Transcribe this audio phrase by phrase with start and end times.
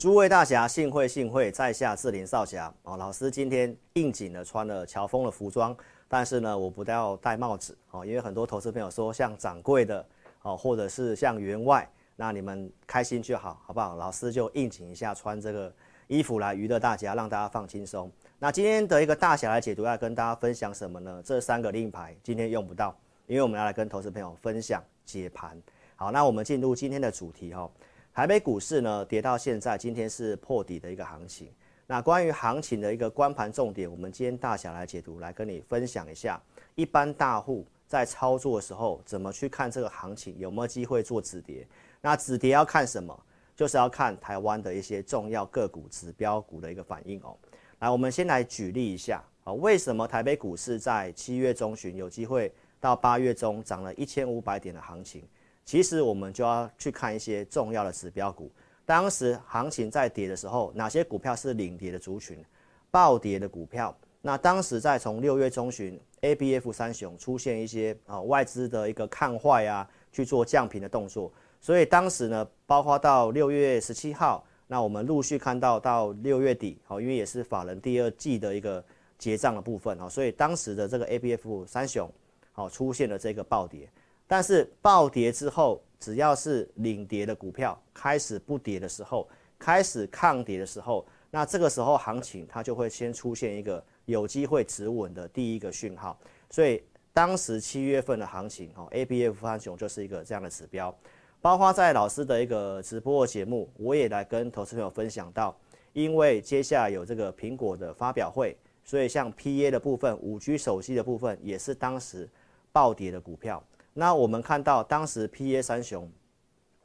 [0.00, 2.96] 诸位大侠，幸会幸会，在下志霖少侠哦。
[2.96, 5.76] 老师今天应景的穿了乔峰的服装，
[6.08, 10.02] 但是呢，我不要戴帽子哦，因为很多投资朋友说像掌柜的
[10.40, 11.86] 哦，或者是像员外，
[12.16, 13.94] 那你们开心就好，好不好？
[13.96, 15.70] 老师就应景一下，穿这个
[16.06, 18.10] 衣服来娱乐大家，让大家放轻松。
[18.38, 21.22] 那今天的一个大侠来解读，要跟大家分享什么呢？
[21.22, 22.96] 这三个令牌今天用不到，
[23.26, 25.60] 因为我们要来跟投资朋友分享解盘。
[25.94, 27.70] 好，那我们进入今天的主题哈。
[28.12, 31.48] 台北股市呢跌到现在，今天是破底的一个行情。
[31.86, 36.40] 那关于行情的一个观盘重点，我们今天大侠来解读，来跟你分享一下。
[36.74, 41.64] 一般大户在操作的时候，怎么去看这个行情有没有机会做止跌？
[42.00, 43.16] 那止跌要看什么？
[43.54, 47.36] 就是要看台湾的一些重要个股指标股的一个反应哦。
[47.78, 55.22] 来，我们先来举例一下啊，为什么台北股市在七月中旬有机会到八月中涨了一千五百点的行情？
[55.70, 58.50] 其实我们就要去看一些重要的指标股。
[58.84, 62.44] 当时行情在跌的时候，哪些股票是领跌的族群？
[62.90, 63.96] 暴跌的股票。
[64.20, 71.32] 那当时在从六月中旬，ABF 三雄出现一些啊外资的一个看坏啊，去做降频的动作。
[71.60, 78.84] 所以当时呢，包括到六月十七号，那我们陆续看到到六月底，哦，因为也是法人第二季的一个
[79.16, 82.10] 结账的部分啊，所以当时的这个 ABF 三雄，
[82.50, 83.88] 好出现了这个暴跌。
[84.30, 89.28] 但是暴跌之后，只要是领跌的股票开始不跌的时候，
[89.58, 96.16] 开始抗跌的时候，那这个时候行情它就会先出现一个有机会止稳的第一个讯号。
[96.48, 96.80] 所以
[97.12, 100.96] 当时七月份的行情，哦，ABF 三雄就是一个这样的指标。
[101.40, 105.58] 包括在老师的一个直播节目，我也来跟投资朋友分享到，
[105.92, 112.30] 因为接下来有这个苹果的发表会，所以像 PA 的部分、五 G 手机的部分，也是当时
[112.70, 113.60] 暴跌的股票。
[113.92, 116.10] 那我们看到，当时 PA 三雄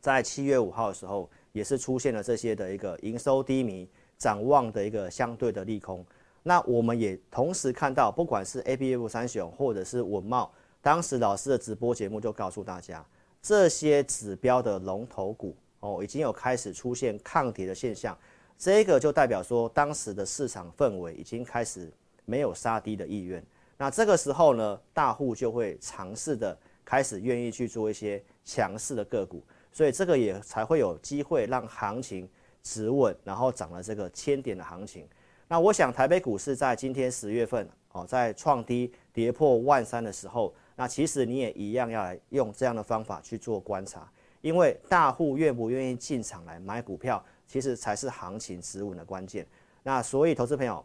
[0.00, 3.88] 在七月五号的时候，也是出现了这些的一个营收低迷、
[4.18, 6.04] 展望的一个相对的利空。
[6.42, 10.48] 那我们也同时看到，不管是 ABF 三雄或者是稳懋，
[10.82, 13.04] 当时老师的直播节目就告诉大家，
[13.42, 18.16] 这些指标的龙头股哦，已经有开始出现抗跌的现象。
[18.58, 21.90] 这个就代表说，当时的市场氛围已经开始
[22.26, 23.42] 没有杀低的意愿。
[23.78, 26.56] 那这个时候呢，大户就会尝试的。
[26.90, 29.40] 开始愿意去做一些强势的个股，
[29.70, 32.28] 所以这个也才会有机会让行情
[32.64, 35.06] 止稳，然后涨了这个千点的行情。
[35.46, 49.46] 那我想台北股市在今天十月份哦，在创低跌破万三的时候，那其实你也一样要来用这样的方法去做观察，因为大户愿不愿意进场来买股票，其实才是行情止稳的关键。
[49.84, 50.84] 那所以投资朋友，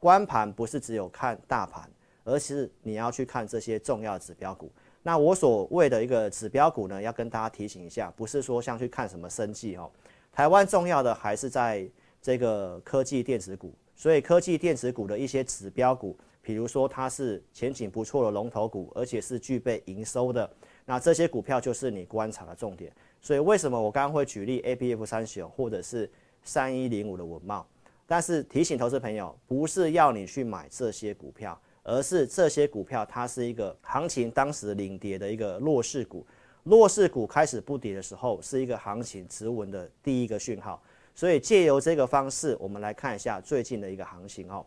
[0.00, 1.88] 观盘不是只有看大盘，
[2.24, 4.72] 而是你要去看这些重要指标股。
[5.06, 9.88] 那我所谓的一个指标股呢，要跟大家提醒一下，不是说像去看什么生技哦，
[10.32, 11.88] 台湾重要的还是在
[12.20, 20.50] 这个科技电子股，所以科技电子股的一些指标股，比如说它是前景不错的龙头股，而且是具备营收的，
[20.84, 22.90] 那这些股票就是你观察的重点。
[23.20, 26.10] 所以为什么我刚刚会举例 ABF 三雄或者是
[26.42, 27.64] 三一零五的稳懋，
[28.08, 31.56] 但是提醒投资朋友，不是要你去买这些股票。
[31.88, 36.26] 而是这些股票，它是一个行情当时领跌的一个弱势股，
[36.64, 40.82] 弱势股开始不跌的时候，是一个行情止稳的第一个讯号。
[41.14, 44.66] 所以借由这个方式，我们来看一下最近的一个行情哦。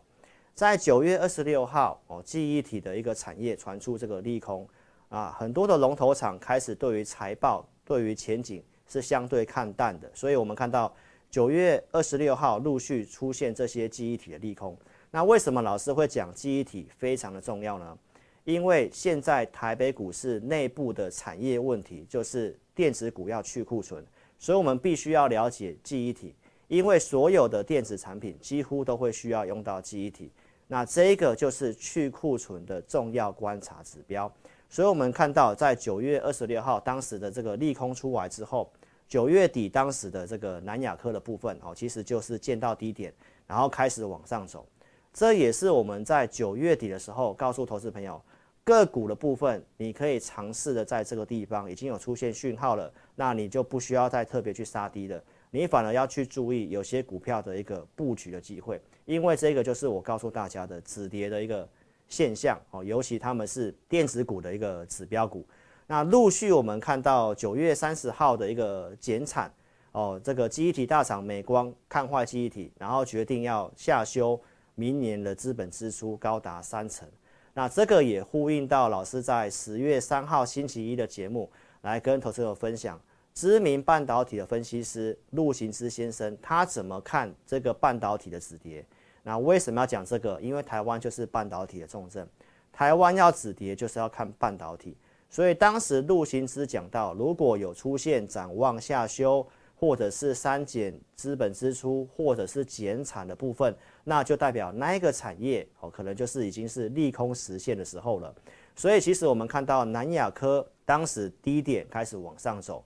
[0.54, 4.66] 在九月二十六号哦，记忆体的一个产业传出这个利空
[5.10, 10.10] 啊，很多的龙头厂开始对于财报、对于前景是相对看淡的。
[10.14, 10.90] 所以我们看到
[11.30, 14.74] 九月二十六号陆续出现这些记忆体的利空。
[15.10, 17.98] 那为什么老师会讲记忆体非常的重要呢？
[18.44, 24.04] 因为现在台北股市内部的产业问题就是电子股要去库存，
[24.38, 26.34] 所以我们必须要了解记忆体，
[26.68, 30.30] 因为所有的电子产品几乎都会需要用到记忆体。
[30.68, 34.32] 那这个就是去库存的重要观察指标。
[34.68, 38.72] 所以我们看到在九月二十六号当时的这个利空出来之后，
[39.08, 43.12] 九月底当时的这个南亚科的部分哦，其实就是见到低点，
[43.48, 44.64] 然后开始往上走。
[45.12, 48.20] 这也是我们在九月底的时候告诉投资朋友，
[48.62, 55.20] 个股的部分你可以尝试的在这个地方已经有出现讯号了，那你就不需要再特别去杀低了，
[55.50, 61.68] 你反而要去注意有些股票的一个布局的机会，因为这个就是我告诉大家的止跌的一个
[62.08, 65.44] 现象哦，尤其他们是电子股的一个指标股。
[65.88, 69.52] 那陆续我们看到九月三十号的一个减产
[69.90, 74.40] 哦，这个记忆体大厂美光看坏记忆体，然后决定要下修。
[74.80, 77.06] 明年的资本支出高达三成，
[77.52, 81.50] 那这个也呼应到老师在十月三号星期一的节目
[81.82, 82.98] 来跟投资者分享，
[83.34, 88.82] 知名半导体的分析师陆行之先生，他怎么看这个半导体的止跌？
[89.22, 90.40] 那为什么要讲这个？
[90.40, 92.26] 因为台湾就是半导体的重镇，
[92.72, 94.96] 台湾要止跌就是要看半导体。
[95.28, 99.46] 所以当时陆行之讲到，如果有出现展望下修，
[99.80, 103.74] 或者是删减资本支出，或者是减产的部分，
[104.04, 108.34] 那就代表那一个产业哦，可能就是已经是利空实现的时候了。
[108.76, 112.84] 所以其实我们看到南亚科当时低点开始往上走。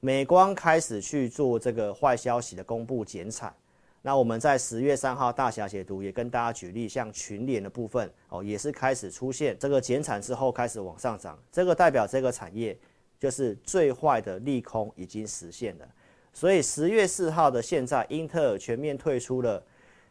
[0.00, 3.54] 美光开始去做这个坏消息的公布减产，
[4.02, 12.78] 那我们在十月三号大侠解读也跟大家举例，像群联的部分哦，也是开始出现这个减产之后开始往上涨，这个代表这个产业
[13.18, 15.88] 就是最坏的利空已经实现了。
[16.34, 19.62] 所以十月四号的现在，英特尔全面退出了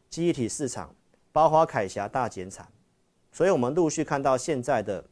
[0.10, 0.96] 记忆体市场，
[1.32, 2.68] 包括凯霞大减产，
[3.32, 5.04] 所以我们陆续看到现在的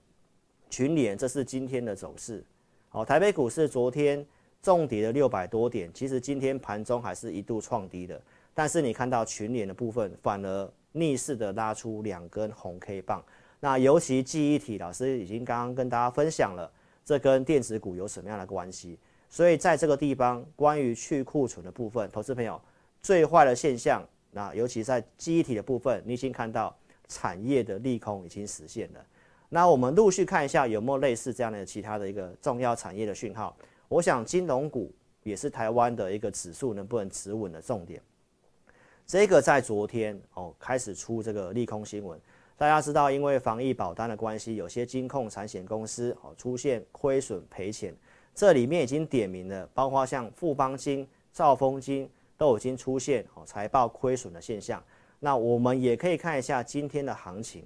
[0.72, 2.44] 群联，这是今天的走势。
[2.90, 4.26] 好，台北股市昨天。
[4.64, 8.22] 重跌了六百多点，其实今天盘中还是一度创低的，
[8.54, 13.26] 但是你看到群联的部分反而逆势的拉出两根红 K 棒，
[13.60, 16.72] 那尤其记忆体老师已经刚刚跟大家分享了，
[17.04, 19.00] 这跟电子股有什么样的关系？
[19.32, 22.62] 所以在这个地方关于去库存的部分，投资朋友
[23.02, 26.76] 最坏的现象，那尤其在记忆体的部分，你已经看到
[27.08, 29.00] 产业的利空已经实现了。
[29.48, 33.56] 那我们陆续看一下有没有类似这样的其他的一个重要产业的讯号。
[33.88, 34.94] 我想金融股
[35.24, 38.02] 也是台湾的一个指数能不能持稳的重点。
[39.08, 42.20] 这个在昨天哦开始出这个利空新闻，
[42.58, 47.94] 大家知道因为防疫保单的关系，有些金控产险公司哦出现亏损赔钱，
[48.34, 54.84] 这里面已经点名了，包括像富邦金、兆丰金都已经出现哦财报亏损的现象。
[55.20, 57.64] 那我们也可以看一下今天的行情，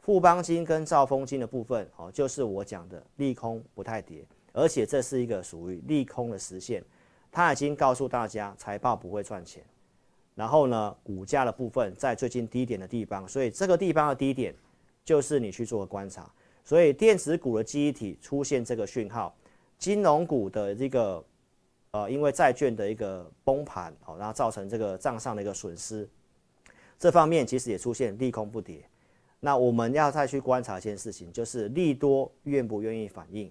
[0.00, 4.24] 富邦金跟兆丰金的部分哦，就是我讲的利空不太跌。
[4.52, 6.82] 而且这是一个属于利空的实现，
[7.30, 9.62] 它已经告诉大家财报不会赚钱，
[10.34, 14.52] 然后呢，股价的部分在最近低点的地方，所以这个地方的低点
[15.04, 16.28] 就是你去做观察。
[16.64, 19.34] 所以电子股的记忆体出现这个讯号，
[19.78, 21.24] 金融股的这个
[21.92, 26.08] 呃，因为债券的一个崩盘哦，然后造成这个账上的一个损失，
[26.98, 28.84] 这方面其实也出现利空不跌。
[29.40, 33.50] 那我们要再去观察一件事情，就是利多愿不愿意反应。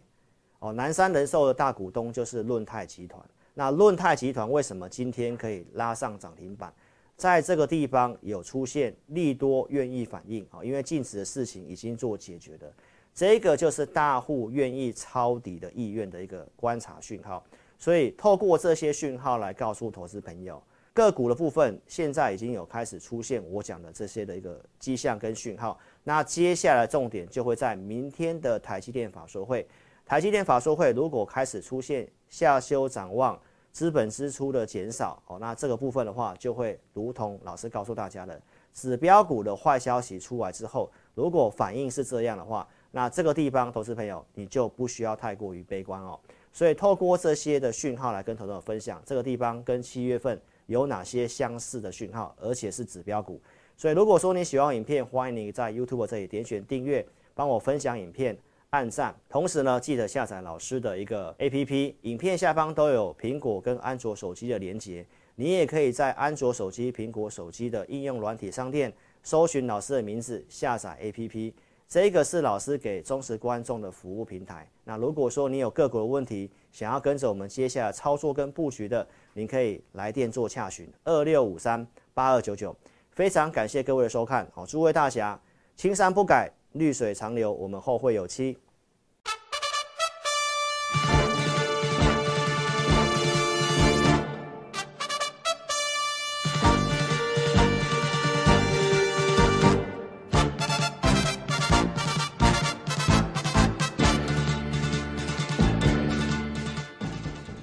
[0.59, 3.23] 哦，南山人寿的大股东就是润泰集团。
[3.53, 6.71] 那润泰集团为什么今天可以拉上涨停板？
[7.15, 12.71] 在这个地方有出现利多愿意反应啊，因为净值的事情已经做解决的，
[13.17, 17.43] 这个就是大户愿意抄底的意愿的一个观察讯号。
[17.79, 20.61] 所以透过这些讯号来告诉投资朋友，
[20.93, 25.79] 个股的部分现在已经有开始出现我讲的这些的一个迹象跟讯号。
[26.03, 29.67] 那接下来重点就会在明天的台积电法说会。
[30.05, 33.39] 台积电法说会如果开始出现下修展望、
[33.71, 38.39] 资本支出的减少，哦，那这个部分的话就会如同老师告诉大家的，
[38.75, 46.19] 指标股的坏消息出来之后，如果反应是这样的话，那这个地方投资朋友你就不需要太过于悲观哦。
[46.51, 53.39] 所以透过这些的讯号来跟投资朋友分享，这个地方跟七月份有哪些相似的讯号，而且是指标股。
[53.75, 58.37] 所以如果说你喜欢影片，欢迎你在 YouTube 这里点选订阅，帮我分享影片。
[58.71, 68.91] 按赞，同时呢，记得下载老师的一个 APP，影片下方都有苹果跟安卓手机的连结，你也可以在安卓手机、苹果手机的应用软体商店
[69.23, 71.53] 搜寻老师的名字，下载 APP。
[71.89, 74.69] 这个是老师给忠实观众的服务平台。
[74.83, 82.75] 那如果说你有个股的问题，想要跟着我们接下来操作跟布局的，您可以来电做洽询，二六五三八二九九。
[83.11, 85.39] 非常感谢各位的收看，好，诸位大侠，
[85.75, 86.51] 青山不改。
[86.73, 88.55] 绿水长流，我们后会有期。